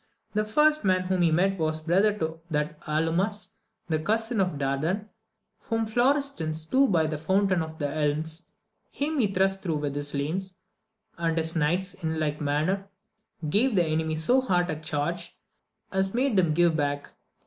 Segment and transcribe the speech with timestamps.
[0.33, 3.49] The first man whom he met was brother to that Alumas,
[3.87, 5.09] the cousin of Dardan^
[5.59, 8.47] whom Florestan slew by the Fountain of the Elms;
[8.89, 10.55] him he thrust through with his lance;
[11.19, 12.89] and his knights in like man ner
[13.47, 15.37] gave the enemy so hot a charge
[15.91, 17.11] as made them give back.